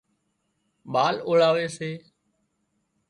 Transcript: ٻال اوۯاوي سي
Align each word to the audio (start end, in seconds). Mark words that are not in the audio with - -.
ٻال 0.91 1.15
اوۯاوي 1.27 1.67
سي 1.75 1.91